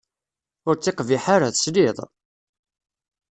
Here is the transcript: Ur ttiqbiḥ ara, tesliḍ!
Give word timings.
Ur 0.67 0.75
ttiqbiḥ 0.75 1.23
ara, 1.35 1.47
tesliḍ! 1.53 1.97